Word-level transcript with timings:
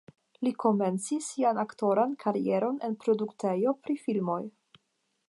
Li 0.45 0.51
komencis 0.61 1.27
sian 1.33 1.59
aktoran 1.65 2.17
karieron 2.25 2.79
en 2.89 2.97
produktejo 3.05 3.75
pri 3.85 3.97
filmoj. 4.07 4.43